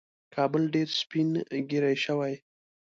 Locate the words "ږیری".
1.69-1.95